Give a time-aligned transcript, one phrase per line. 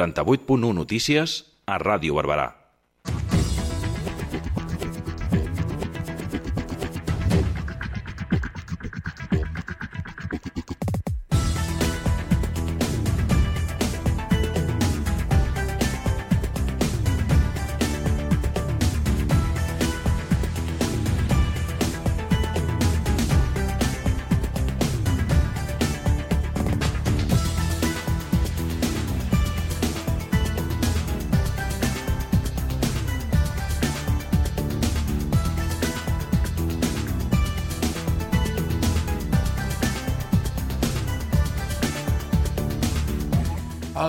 [0.00, 2.59] 98.1 Notícies a Ràdio Barberà.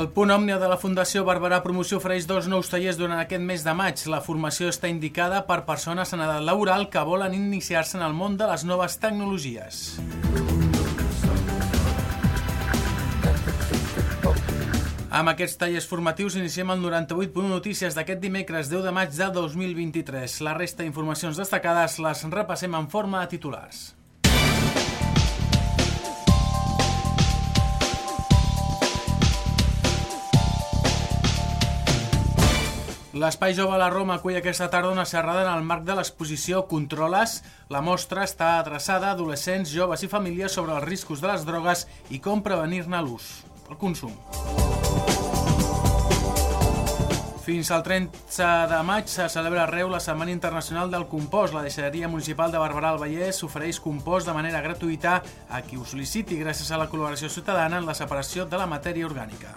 [0.01, 3.61] El punt òmnia de la Fundació Barberà Promoció ofereix dos nous tallers durant aquest mes
[3.61, 4.01] de maig.
[4.09, 8.39] La formació està indicada per persones en edat laboral que volen iniciar-se en el món
[8.39, 9.83] de les noves tecnologies.
[15.21, 20.41] Amb aquests tallers formatius iniciem el 98.1 Notícies d'aquest dimecres 10 de maig de 2023.
[20.49, 23.91] La resta d'informacions destacades les repassem en forma de titulars.
[33.21, 36.63] L'Espai Jove a la Roma acull aquesta tarda una xerrada en el marc de l'exposició
[36.65, 37.35] Controles.
[37.69, 41.83] La mostra està adreçada a adolescents, joves i famílies sobre els riscos de les drogues
[42.09, 43.27] i com prevenir-ne l'ús,
[43.69, 44.15] el consum.
[47.45, 51.53] Fins al 30 de maig se celebra a Reu la Setmana Internacional del Compost.
[51.53, 55.85] La deixalleria municipal de Barberà del Vallès ofereix compost de manera gratuïta a qui ho
[55.85, 59.53] sol·liciti gràcies a la col·laboració ciutadana en la separació de la matèria orgànica.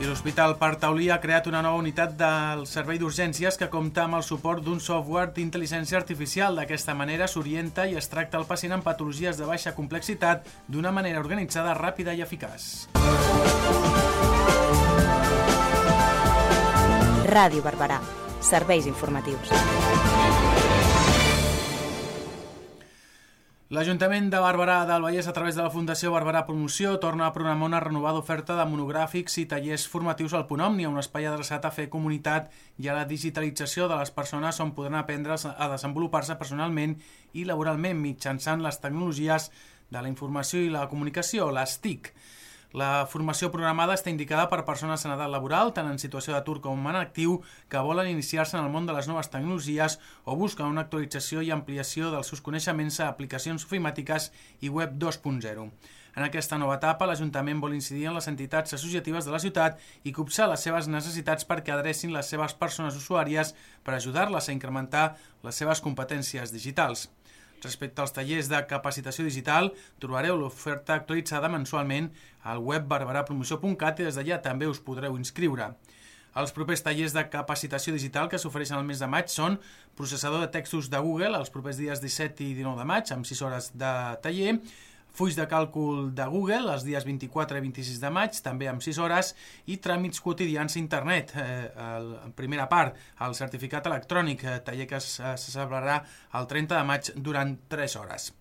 [0.00, 4.16] I l'Hospital Parc Taulí ha creat una nova unitat del servei d'urgències que compta amb
[4.16, 6.56] el suport d'un software d'intel·ligència artificial.
[6.56, 11.20] D'aquesta manera s'orienta i es tracta el pacient amb patologies de baixa complexitat d'una manera
[11.20, 12.88] organitzada, ràpida i eficaç.
[17.28, 18.00] Ràdio Barberà.
[18.40, 19.52] Serveis informatius.
[23.70, 27.68] L'Ajuntament de Barberà del Vallès, a través de la Fundació Barberà Promoció, torna a programar
[27.68, 31.70] una renovada oferta de monogràfics i tallers formatius al Punt Òmnia, un espai adreçat a
[31.70, 32.48] fer comunitat
[32.82, 36.96] i a la digitalització de les persones on podran aprendre a desenvolupar-se personalment
[37.30, 39.52] i laboralment mitjançant les tecnologies
[39.86, 42.10] de la informació i la comunicació, les TIC.
[42.72, 46.84] La formació programada està indicada per persones en edat laboral, tant en situació d'atur com
[46.86, 50.84] en actiu, que volen iniciar-se en el món de les noves tecnologies o busquen una
[50.86, 54.30] actualització i ampliació dels seus coneixements a aplicacions ofimàtiques
[54.62, 55.66] i web 2.0.
[56.14, 60.14] En aquesta nova etapa, l'Ajuntament vol incidir en les entitats associatives de la ciutat i
[60.14, 65.58] copsar les seves necessitats perquè adrecin les seves persones usuàries per ajudar-les a incrementar les
[65.58, 67.08] seves competències digitals.
[67.60, 72.10] Respecte als tallers de capacitació digital, trobareu l'oferta actualitzada mensualment
[72.48, 75.72] al web barbarapromoció.cat i des d'allà també us podreu inscriure.
[76.40, 79.58] Els propers tallers de capacitació digital que s'ofereixen al mes de maig són
[79.98, 83.42] processador de textos de Google els propers dies 17 i 19 de maig amb 6
[83.42, 83.90] hores de
[84.22, 84.54] taller,
[85.16, 89.02] fulls de càlcul de Google els dies 24 i 26 de maig, també amb 6
[89.02, 89.34] hores,
[89.66, 91.34] i tràmits quotidians a internet.
[91.36, 96.00] Eh, el, en primera part, el certificat electrònic, eh, taller que eh, se celebrarà
[96.38, 98.32] el 30 de maig durant 3 hores.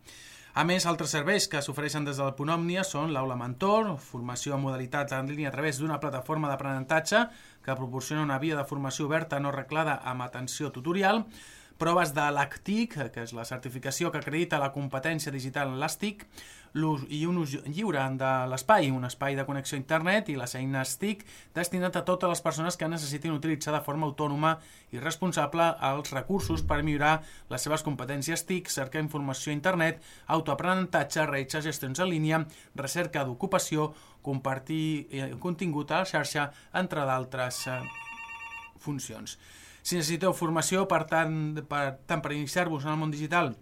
[0.60, 4.64] A més, altres serveis que s'ofereixen des del Punt Òmnia són l'aula mentor, formació en
[4.64, 7.22] modalitats en línia a través d'una plataforma d'aprenentatge
[7.64, 11.24] que proporciona una via de formació oberta no reglada amb atenció tutorial,
[11.80, 16.26] proves de l'ACTIC, que és la certificació que acredita la competència digital en l'ASTIC,
[16.74, 20.56] l'ús i un ús lliure de l'espai, un espai de connexió a internet i les
[20.56, 21.24] eines TIC
[21.56, 24.58] destinat a totes les persones que necessitin utilitzar de forma autònoma
[24.94, 27.20] i responsable els recursos per millorar
[27.50, 32.44] les seves competències TIC, cercar informació a internet, autoaprenentatge, realitzar gestions en línia,
[32.76, 37.80] recerca d'ocupació, compartir eh, contingut a la xarxa, entre d'altres eh,
[38.80, 39.38] funcions.
[39.82, 43.56] Si necessiteu formació, per tant, per, tant per iniciar-vos en el món digital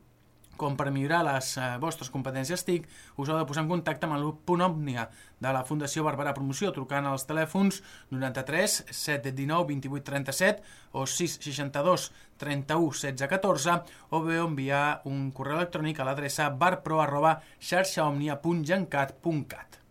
[0.59, 2.83] com per millorar les eh, vostres competències TIC,
[3.18, 5.04] us heu de posar en contacte amb el punt Òmnia
[5.39, 7.74] de la Fundació Barberà Promoció trucant als telèfons
[8.12, 10.62] 93 719 28 37
[10.98, 12.12] o 662
[12.44, 13.81] 31 16 14
[14.12, 17.31] o bé enviar un correu electrònic a l'adreça barpro arroba
[17.71, 19.86] xarxaomnia.gencat.cat.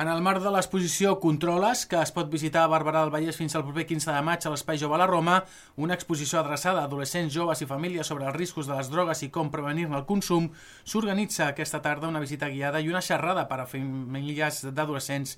[0.00, 3.52] En el marc de l'exposició Controles, que es pot visitar a Barberà del Vallès fins
[3.58, 5.34] al proper 15 de maig a l'Espai Jove a la Roma,
[5.76, 9.28] una exposició adreçada a adolescents, joves i famílies sobre els riscos de les drogues i
[9.34, 10.46] com prevenir-ne el consum,
[10.88, 15.36] s'organitza aquesta tarda una visita guiada i una xerrada per a famílies d'adolescents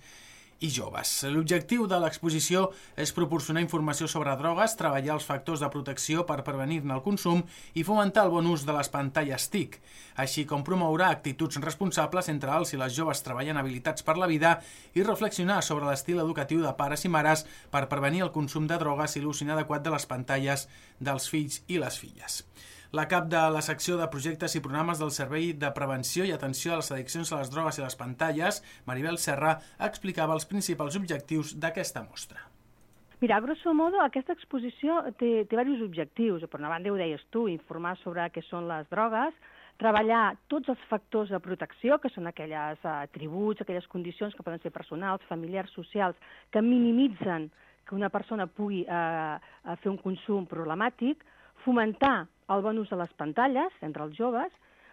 [0.63, 1.11] i joves.
[1.29, 6.95] L'objectiu de l'exposició és proporcionar informació sobre drogues, treballar els factors de protecció per prevenir-ne
[6.95, 7.43] el consum
[7.75, 9.79] i fomentar el bon ús de les pantalles TIC,
[10.23, 14.57] així com promoure actituds responsables entre els i les joves treballant habilitats per la vida
[14.95, 19.17] i reflexionar sobre l'estil educatiu de pares i mares per prevenir el consum de drogues
[19.17, 20.69] i l'ús inadequat de les pantalles
[21.01, 22.43] dels fills i les filles.
[22.93, 26.75] La cap de la secció de projectes i programes del Servei de Prevenció i Atenció
[26.75, 29.55] a les Addiccions a les Drogues i les Pantalles, Maribel Serra,
[29.87, 32.45] explicava els principals objectius d'aquesta mostra.
[33.25, 36.45] Mira, grosso modo, aquesta exposició té, té diversos objectius.
[36.45, 39.41] Per una banda, ho deies tu, informar sobre què són les drogues,
[39.81, 44.61] treballar tots els factors de protecció, que són aquelles eh, atributs, aquelles condicions que poden
[44.61, 46.21] ser personals, familiars, socials,
[46.53, 47.49] que minimitzen
[47.89, 49.37] que una persona pugui eh,
[49.81, 51.25] fer un consum problemàtic,
[51.65, 54.53] fomentar el bon ús de les pantalles entre els joves,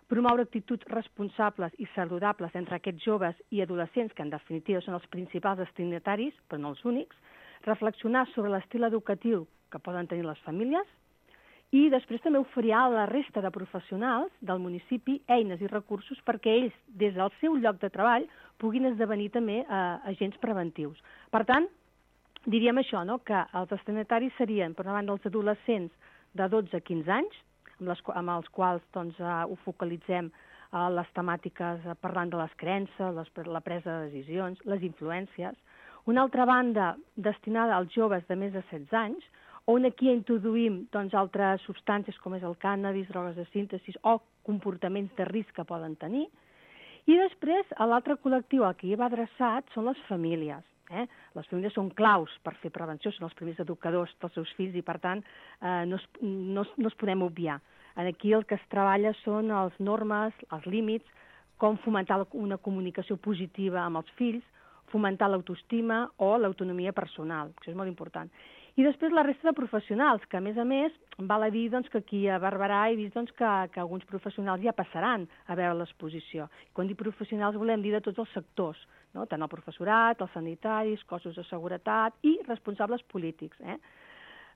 [0.09, 5.05] promoure actituds responsables i saludables entre aquests joves i adolescents, que en definitiva són els
[5.13, 7.17] principals destinataris, però no els únics,
[7.67, 10.87] reflexionar sobre l'estil educatiu que poden tenir les famílies
[11.71, 16.55] i després també oferir a la resta de professionals del municipi eines i recursos perquè
[16.55, 18.25] ells, des del seu lloc de treball,
[18.57, 20.97] puguin esdevenir també eh, agents preventius.
[21.29, 21.67] Per tant,
[22.49, 23.19] diríem això, no?
[23.21, 25.93] que els destinataris serien, per una banda, els adolescents
[26.33, 27.41] de 12 a 15 anys,
[27.79, 32.39] amb, les, amb els quals doncs, uh, ho focalitzem uh, les temàtiques uh, parlant de
[32.41, 35.57] les creences, les, la presa de decisions, les influències.
[36.09, 39.25] Una altra banda destinada als joves de més de 16 anys,
[39.69, 44.17] on aquí introduïm doncs, altres substàncies com és el cànnabis, drogues de síntesi o
[44.47, 46.25] comportaments de risc que poden tenir.
[47.09, 50.65] I després, l'altre col·lectiu al que hi va adreçat són les famílies.
[50.89, 51.05] Eh?
[51.37, 54.81] Les famílies són claus per fer prevenció, són els primers educadors dels seus fills i,
[54.85, 55.21] per tant,
[55.61, 57.59] eh, no, es, no, es, no es podem obviar.
[57.99, 61.05] Aquí el que es treballa són les normes, els límits,
[61.59, 64.45] com fomentar una comunicació positiva amb els fills,
[64.89, 68.31] fomentar l'autoestima o l'autonomia personal, això és molt important.
[68.79, 70.93] I després la resta de professionals, que a més a més
[71.27, 74.63] val a dir doncs, que aquí a Barberà he vist doncs, que, que alguns professionals
[74.63, 76.47] ja passaran a veure l'exposició.
[76.73, 78.79] Quan dic professionals volem dir de tots els sectors,
[79.15, 79.25] no?
[79.29, 83.59] tant el professorat, els sanitaris, cossos de seguretat i responsables polítics.
[83.61, 83.77] Eh?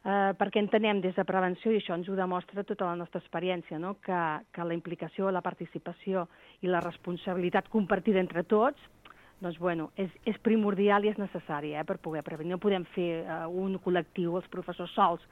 [0.03, 3.79] Eh, perquè entenem des de prevenció, i això ens ho demostra tota la nostra experiència,
[3.79, 3.95] no?
[4.03, 6.27] que, que la implicació, la participació
[6.61, 8.91] i la responsabilitat compartida entre tots
[9.43, 12.53] doncs, bueno, és, és primordial i és necessari eh, per poder prevenir.
[12.55, 15.23] No podem fer eh, un col·lectiu, els professors sols,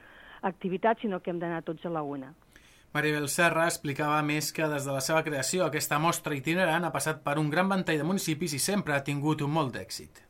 [0.42, 2.32] activitats, sinó que hem d'anar tots a la una.
[2.92, 7.22] Maribel Serra explicava més que des de la seva creació aquesta mostra itinerant ha passat
[7.24, 10.20] per un gran ventall de municipis i sempre ha tingut un molt d'èxit.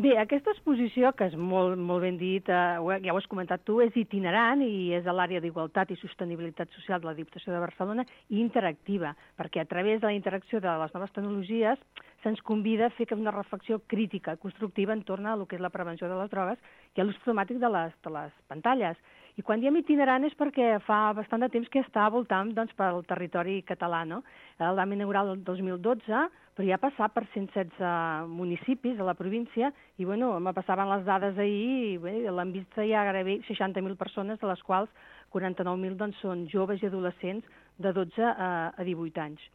[0.00, 3.80] Bé, aquesta exposició, que és molt, molt ben dit, eh, ja ho has comentat tu,
[3.84, 8.04] és itinerant i és a l'àrea d'Igualtat i Sostenibilitat Social de la Diputació de Barcelona
[8.28, 11.80] i interactiva, perquè a través de la interacció de les noves tecnologies
[12.22, 16.08] se'ns convida a fer una reflexió crítica, constructiva, entorn a el que és la prevenció
[16.08, 16.60] de les drogues
[16.96, 18.96] i a l'ús de les, de les pantalles.
[19.40, 22.98] I quan diem itinerant és perquè fa bastant de temps que està voltant doncs, pel
[23.08, 24.02] territori català.
[24.04, 24.18] No?
[24.60, 26.24] El vam inaugurar el 2012,
[26.58, 31.06] però ja ha passat per 116 municipis a la província i bueno, me passaven les
[31.06, 34.92] dades ahir i bé, l'han vist ja gairebé 60.000 persones, de les quals
[35.32, 37.48] 49.000 doncs, són joves i adolescents
[37.80, 39.48] de 12 a, a 18 anys.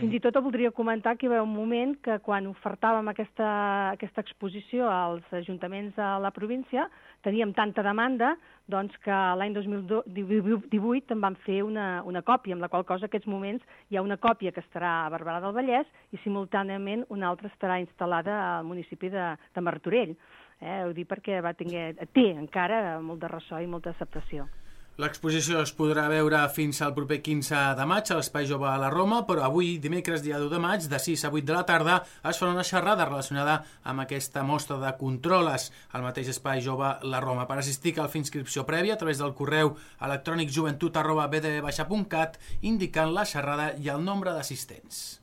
[0.00, 3.48] Fins i tot voldria comentar que hi va un moment que quan ofertàvem aquesta,
[3.92, 6.86] aquesta exposició als ajuntaments de la província
[7.20, 8.30] teníem tanta demanda
[8.72, 13.10] doncs, que l'any 2018 en vam fer una, una còpia, amb la qual cosa en
[13.10, 17.28] aquests moments hi ha una còpia que estarà a Barberà del Vallès i simultàniament una
[17.28, 20.16] altra estarà instal·lada al municipi de, de Martorell.
[20.64, 24.48] Eh, ho dic perquè va tenir, té encara molt de ressò i molta acceptació.
[24.98, 28.90] L'exposició es podrà veure fins al proper 15 de maig a l'Espai Jove a la
[28.90, 32.00] Roma, però avui, dimecres, dia 2 de maig, de 6 a 8 de la tarda,
[32.26, 33.54] es farà una xerrada relacionada
[33.84, 37.46] amb aquesta mostra de controles al mateix Espai Jove la Roma.
[37.46, 43.14] Per assistir cal fer inscripció prèvia a través del correu electrònic joventut arroba bdb-cat indicant
[43.14, 45.20] la xerrada i el nombre d'assistents.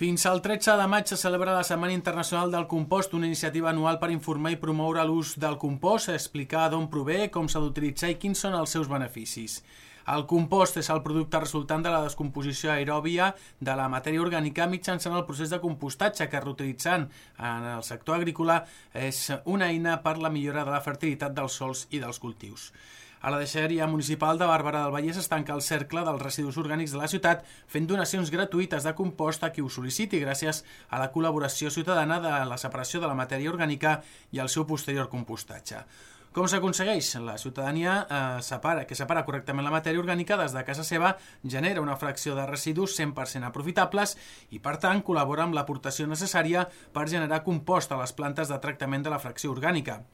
[0.00, 3.98] Fins al 13 de maig se celebra la Setmana Internacional del Compost, una iniciativa anual
[4.00, 8.40] per informar i promoure l'ús del compost, explicar d'on prové, com s'ha d'utilitzar i quins
[8.40, 9.58] són els seus beneficis.
[10.14, 13.26] El compost és el producte resultant de la descomposició aeròbia
[13.60, 17.04] de la matèria orgànica mitjançant el procés de compostatge que reutilitzant
[17.36, 18.62] en el sector agrícola
[18.96, 22.70] és una eina per la millora de la fertilitat dels sols i dels cultius.
[23.20, 26.94] A la deixeria municipal de Bàrbara del Vallès es tanca el cercle dels residus orgànics
[26.94, 31.10] de la ciutat fent donacions gratuïtes de compost a qui ho sol·liciti gràcies a la
[31.12, 33.98] col·laboració ciutadana de la separació de la matèria orgànica
[34.32, 35.82] i el seu posterior compostatge.
[36.32, 37.12] Com s'aconsegueix?
[37.26, 41.12] La ciutadania eh, separa, que separa correctament la matèria orgànica des de casa seva
[41.44, 44.16] genera una fracció de residus 100% aprofitables
[44.48, 49.04] i, per tant, col·labora amb l'aportació necessària per generar compost a les plantes de tractament
[49.04, 50.04] de la fracció orgànica.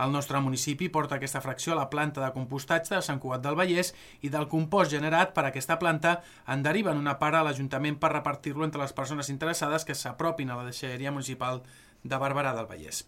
[0.00, 3.58] El nostre municipi porta aquesta fracció a la planta de compostatge de Sant Cugat del
[3.58, 3.92] Vallès
[4.24, 6.14] i del compost generat per aquesta planta
[6.54, 10.60] en deriven una part a l'Ajuntament per repartir-lo entre les persones interessades que s'apropin a
[10.60, 11.60] la deixalleria municipal
[12.02, 13.02] de Barberà del Vallès.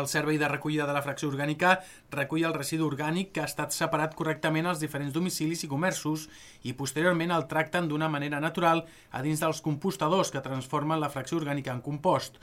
[0.00, 1.76] El servei de recollida de la fracció orgànica
[2.16, 6.26] recull el residu orgànic que ha estat separat correctament als diferents domicilis i comerços
[6.64, 11.38] i posteriorment el tracten d'una manera natural a dins dels compostadors que transformen la fracció
[11.42, 12.40] orgànica en compost.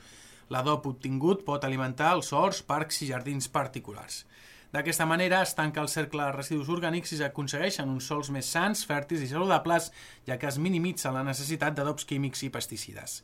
[0.50, 4.24] L'adob obtingut pot alimentar els horts, parcs i jardins particulars.
[4.70, 8.82] D'aquesta manera es tanca el cercle de residus orgànics i s'aconsegueixen uns sols més sants,
[8.86, 9.90] fèrtils i saludables,
[10.26, 13.22] ja que es minimitza la necessitat d'adobs químics i pesticides.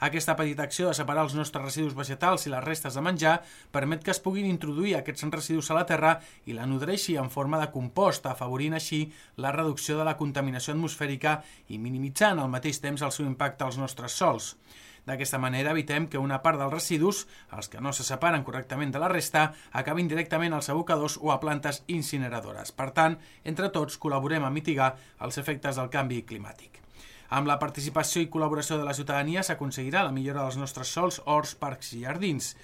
[0.00, 3.34] Aquesta petita acció de separar els nostres residus vegetals i les restes de menjar
[3.70, 6.14] permet que es puguin introduir aquests residus a la terra
[6.48, 9.02] i la nodreixi en forma de compost, afavorint així
[9.36, 13.76] la reducció de la contaminació atmosfèrica i minimitzant al mateix temps el seu impacte als
[13.76, 14.54] nostres sols.
[15.06, 17.26] D'aquesta manera evitem que una part dels residus,
[17.56, 21.40] els que no se separen correctament de la resta, acabin directament als abocadors o a
[21.40, 22.72] plantes incineradores.
[22.72, 26.80] Per tant, entre tots col·laborem a mitigar els efectes del canvi climàtic.
[27.30, 31.54] Amb la participació i col·laboració de la ciutadania s'aconseguirà la millora dels nostres sols, horts,
[31.54, 32.54] parcs i jardins.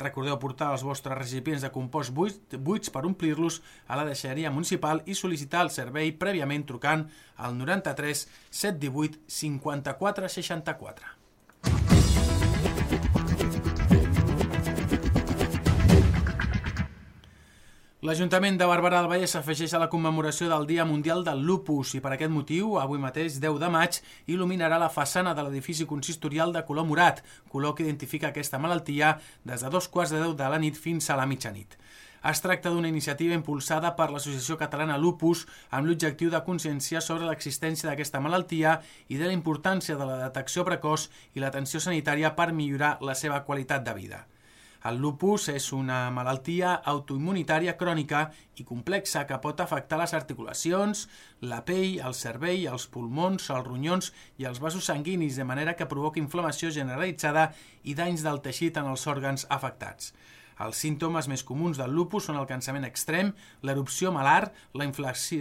[0.00, 5.04] Recordeu portar els vostres recipients de compost buits, buits per omplir-los a la deixeria municipal
[5.06, 7.04] i sol·licitar el servei prèviament trucant
[7.36, 11.13] al 93 718 54 64.
[18.04, 22.02] L'Ajuntament de Barberà del Vallès s'afegeix a la commemoració del Dia Mundial del Lupus i
[22.04, 23.96] per aquest motiu, avui mateix, 10 de maig,
[24.28, 29.14] il·luminarà la façana de l'edifici consistorial de color morat, color que identifica aquesta malaltia
[29.48, 31.78] des de dos quarts de deu de la nit fins a la mitjanit.
[32.28, 37.88] Es tracta d'una iniciativa impulsada per l'Associació Catalana Lupus amb l'objectiu de conscienciar sobre l'existència
[37.88, 42.98] d'aquesta malaltia i de la importància de la detecció precoç i l'atenció sanitària per millorar
[43.00, 44.24] la seva qualitat de vida.
[44.88, 48.18] El lupus és una malaltia autoimmunitària crònica
[48.60, 51.06] i complexa que pot afectar les articulacions,
[51.40, 55.88] la pell, el cervell, els pulmons, els ronyons i els vasos sanguinis, de manera que
[55.88, 57.46] provoca inflamació generalitzada
[57.82, 60.12] i danys del teixit en els òrgans afectats.
[60.60, 63.32] Els símptomes més comuns del lupus són el cansament extrem,
[63.64, 64.92] l'erupció malar, la,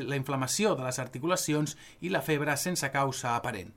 [0.08, 3.76] la inflamació de les articulacions i la febre sense causa aparent.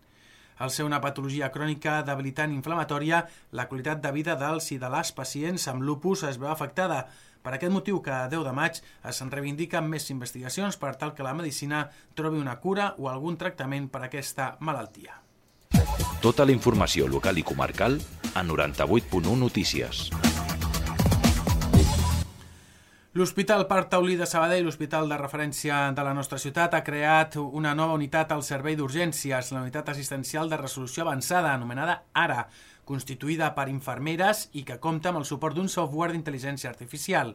[0.56, 5.12] Al ser una patologia crònica debilitant inflamatòria, la qualitat de vida dels i de les
[5.12, 7.04] pacients amb lupus es veu afectada.
[7.44, 11.34] Per aquest motiu, cada 10 de maig es reivindiquen més investigacions per tal que la
[11.36, 15.20] medicina trobi una cura o algun tractament per a aquesta malaltia.
[16.24, 18.00] Tota la informació local i comarcal
[18.34, 20.08] a 98.1 Notícies.
[23.16, 27.70] L'Hospital Parc Taulí de Sabadell, l'hospital de referència de la nostra ciutat, ha creat una
[27.78, 32.42] nova unitat al servei d'urgències, la unitat assistencial de resolució avançada, anomenada ARA,
[32.84, 37.32] constituïda per infermeres i que compta amb el suport d'un software d'intel·ligència artificial.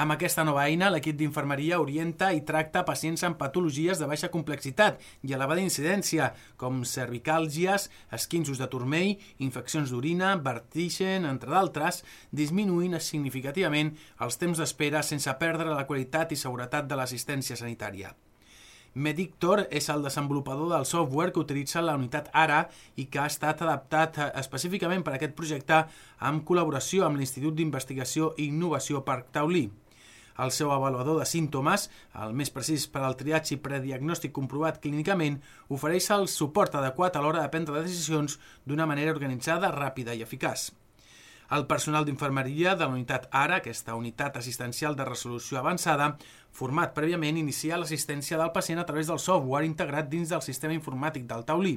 [0.00, 5.02] Amb aquesta nova eina, l'equip d'infermeria orienta i tracta pacients amb patologies de baixa complexitat
[5.28, 9.10] i elevada incidència, com cervicàlgies, esquinços de turmell,
[9.44, 12.00] infeccions d'orina, vertigen, entre d'altres,
[12.32, 13.92] disminuint significativament
[14.24, 18.14] els temps d'espera sense perdre la qualitat i seguretat de l'assistència sanitària.
[18.94, 22.64] Medictor és el desenvolupador del software que utilitza la unitat ARA
[22.96, 25.84] i que ha estat adaptat eh, específicament per a aquest projecte
[26.30, 29.68] amb col·laboració amb l'Institut d'Investigació i Innovació Parc Taulí.
[30.38, 31.88] El seu avaluador de símptomes,
[32.24, 37.24] el més precís per al triatge i prediagnòstic comprovat clínicament, ofereix el suport adequat a
[37.24, 40.70] l'hora de prendre decisions d'una manera organitzada, ràpida i eficaç.
[41.50, 46.12] El personal d'infermeria de la unitat ARA, aquesta unitat assistencial de resolució avançada,
[46.54, 51.26] format prèviament, inicia l'assistència del pacient a través del software integrat dins del sistema informàtic
[51.26, 51.74] del taulí.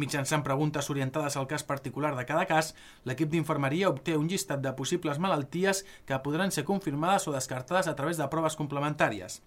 [0.00, 2.72] Mitjançant preguntes orientades al cas particular de cada cas,
[3.04, 7.96] l'equip d'infermeria obté un llistat de possibles malalties que podran ser confirmades o descartades a
[7.98, 9.42] través de proves complementàries.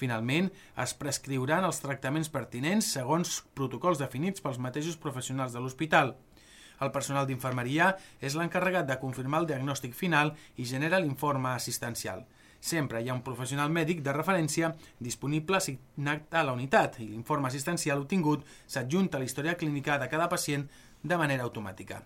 [0.00, 0.48] Finalment,
[0.80, 6.14] es prescriuran els tractaments pertinents segons protocols definits pels mateixos professionals de l'hospital.
[6.80, 7.92] El personal d'infermeria
[8.24, 12.24] és l'encarregat de confirmar el diagnòstic final i genera l'informe assistencial.
[12.60, 17.48] Sempre hi ha un professional mèdic de referència disponible assignat a la unitat i l'informe
[17.48, 20.68] assistencial obtingut s'adjunta a la història clínica de cada pacient
[21.02, 22.02] de manera automàtica.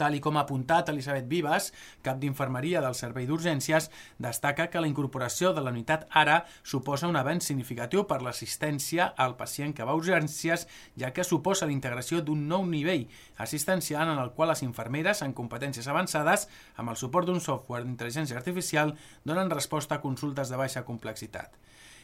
[0.00, 1.66] Tal i com ha apuntat Elisabet Vives,
[2.00, 7.18] cap d'infermeria del Servei d'Urgències, destaca que la incorporació de la unitat ARA suposa un
[7.20, 10.64] avenç significatiu per l'assistència al pacient que va a urgències,
[10.96, 13.04] ja que suposa l'integració d'un nou nivell
[13.36, 16.48] assistencial en el qual les infermeres, amb competències avançades,
[16.80, 18.96] amb el suport d'un software d'intel·ligència artificial,
[19.28, 21.52] donen resposta a consultes de baixa complexitat.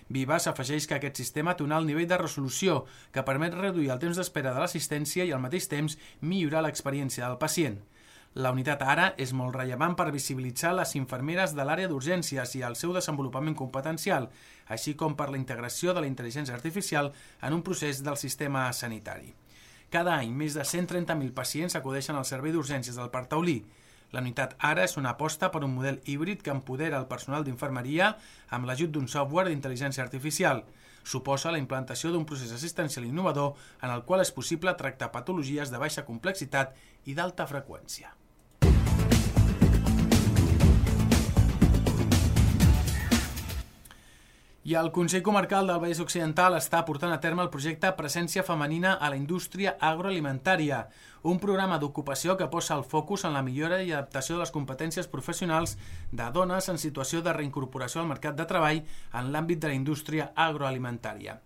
[0.09, 4.01] Viva s'afegeix que aquest sistema té un alt nivell de resolució que permet reduir el
[4.03, 7.81] temps d'espera de l'assistència i al mateix temps millorar l'experiència del pacient.
[8.37, 12.77] La unitat ARA és molt rellevant per visibilitzar les infermeres de l'àrea d'urgències i el
[12.77, 14.29] seu desenvolupament competencial,
[14.69, 19.33] així com per la integració de la intel·ligència artificial en un procés del sistema sanitari.
[19.89, 23.63] Cada any, més de 130.000 pacients acudeixen al servei d'urgències del Parc Taulí,
[24.13, 28.13] la unitat ARA és una aposta per un model híbrid que empodera el personal d'infermeria
[28.51, 30.65] amb l'ajut d'un software d'intel·ligència artificial.
[31.07, 35.83] Suposa la implantació d'un procés assistencial innovador en el qual és possible tractar patologies de
[35.83, 36.75] baixa complexitat
[37.07, 38.15] i d'alta freqüència.
[44.67, 48.97] I el Consell Comarcal del Vallès Occidental està portant a terme el projecte Presència Femenina
[48.99, 50.81] a la Indústria Agroalimentària,
[51.23, 55.07] un programa d'ocupació que posa el focus en la millora i adaptació de les competències
[55.15, 55.77] professionals
[56.11, 60.33] de dones en situació de reincorporació al mercat de treball en l'àmbit de la indústria
[60.35, 61.39] agroalimentària.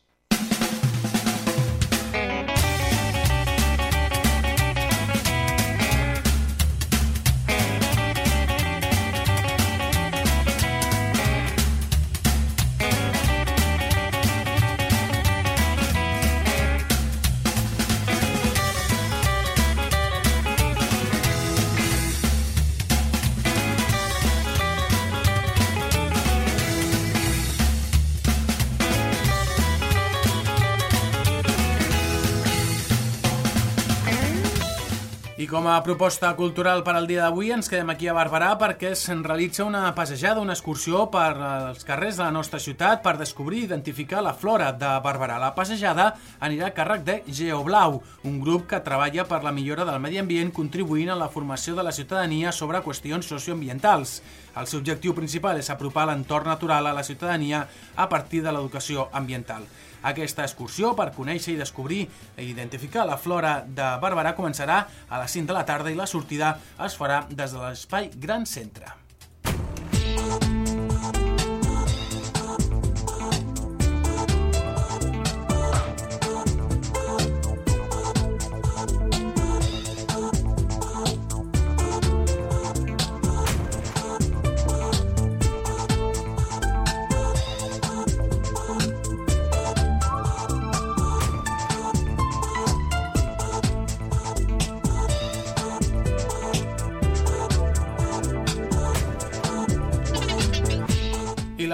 [35.55, 39.21] Com a proposta cultural per al dia d'avui ens quedem aquí a Barberà perquè se'n
[39.23, 43.69] realitza una passejada, una excursió per els carrers de la nostra ciutat per descobrir i
[43.69, 45.37] identificar la flora de Barberà.
[45.39, 46.09] La passejada
[46.43, 50.51] anirà a càrrec de Geoblau, un grup que treballa per la millora del medi ambient
[50.51, 54.19] contribuint a la formació de la ciutadania sobre qüestions socioambientals.
[54.59, 59.07] El seu objectiu principal és apropar l'entorn natural a la ciutadania a partir de l'educació
[59.13, 59.71] ambiental.
[60.05, 65.39] Aquesta excursió per conèixer i descobrir i identificar la flora de Barberà començarà a les
[65.39, 69.05] 5 de la tarda i la sortida es farà des de l'espai Gran Centre.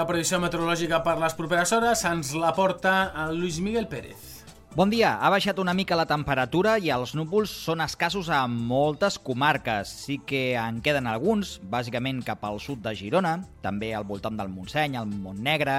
[0.01, 4.39] La previsió meteorològica per les properes hores ens la porta el Luis Miguel Pérez.
[4.73, 5.17] Bon dia.
[5.21, 9.93] Ha baixat una mica la temperatura i els núvols són escassos a moltes comarques.
[10.07, 14.49] Sí que en queden alguns, bàsicament cap al sud de Girona, també al voltant del
[14.49, 15.77] Montseny, el Montnegre,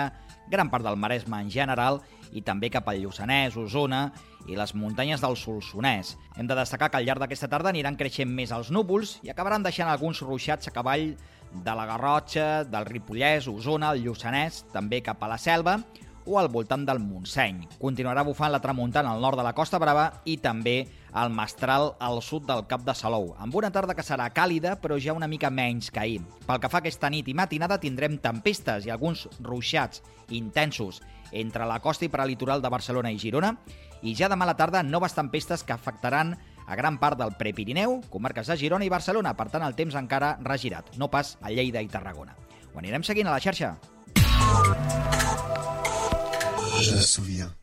[0.51, 4.11] gran part del Maresme en general i també cap al Lluçanès, Osona
[4.45, 6.13] i les muntanyes del Solsonès.
[6.37, 9.65] Hem de destacar que al llarg d'aquesta tarda aniran creixent més els núvols i acabaran
[9.65, 11.15] deixant alguns ruixats a cavall
[11.53, 15.79] de la Garrotxa, del Ripollès, Osona, el Lluçanès, també cap a la Selva,
[16.25, 17.63] o al voltant del Montseny.
[17.81, 20.85] Continuarà bufant la tramuntana al nord de la Costa Brava i també
[21.17, 24.99] el Mestral al sud del Cap de Salou, amb una tarda que serà càlida però
[25.01, 26.21] ja una mica menys que ahir.
[26.47, 31.79] Pel que fa aquesta nit i matinada tindrem tempestes i alguns ruixats intensos entre la
[31.79, 33.55] costa i per al litoral de Barcelona i Girona
[34.01, 36.35] i ja demà a la tarda noves tempestes que afectaran
[36.67, 40.35] a gran part del Prepirineu, comarques de Girona i Barcelona, per tant el temps encara
[40.43, 42.35] regirat, no pas a Lleida i Tarragona.
[42.73, 43.75] Ho anirem seguint a la xarxa.
[46.81, 47.60] Je souviens.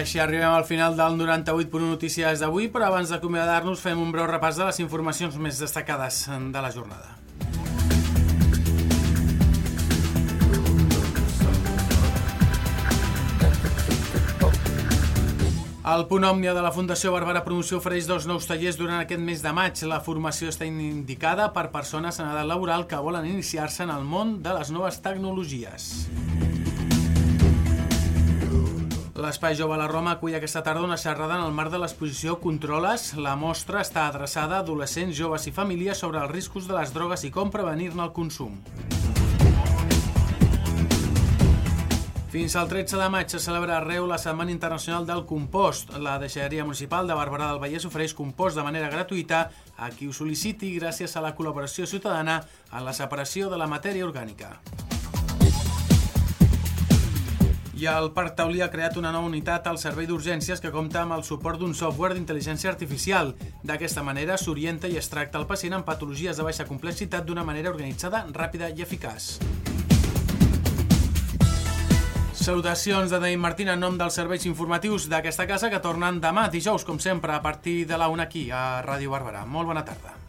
[0.00, 4.56] Així arribem al final del 98.1 Notícies d'avui, però abans d'acomiadar-nos fem un breu repàs
[4.60, 7.16] de les informacions més destacades de la jornada.
[15.90, 19.42] El punt òmnia de la Fundació Barbara Promoció ofereix dos nous tallers durant aquest mes
[19.42, 19.80] de maig.
[19.90, 24.38] La formació està indicada per persones en edat laboral que volen iniciar-se en el món
[24.44, 25.90] de les noves tecnologies.
[29.20, 32.38] L'Espai Jove a la Roma acull aquesta tarda una xerrada en el marc de l'exposició
[32.40, 33.10] Controles.
[33.20, 37.26] La mostra està adreçada a adolescents, joves i famílies sobre els riscos de les drogues
[37.28, 38.56] i com prevenir-ne el consum.
[42.32, 45.92] Fins al 13 de maig se celebra arreu la Setmana Internacional del Compost.
[45.98, 50.16] La Deixalleria Municipal de Barberà del Vallès ofereix compost de manera gratuïta a qui ho
[50.16, 54.54] sol·liciti gràcies a la col·laboració ciutadana en la separació de la matèria orgànica.
[57.80, 61.14] I el Parc Taulí ha creat una nova unitat al servei d'urgències que compta amb
[61.16, 63.32] el suport d'un software d'intel·ligència artificial.
[63.64, 67.72] D'aquesta manera s'orienta i es tracta el pacient amb patologies de baixa complexitat d'una manera
[67.72, 69.32] organitzada, ràpida i eficaç.
[72.36, 76.84] Salutacions de David Martín en nom dels serveis informatius d'aquesta casa que tornen demà, dijous,
[76.84, 79.46] com sempre, a partir de la 1 aquí, a Ràdio Barberà.
[79.48, 80.19] Molt bona tarda.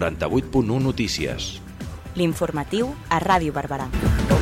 [0.00, 1.50] Noranta-vuit punt u Notícies.
[2.16, 4.39] L'informatiu a Ràdio Barberà.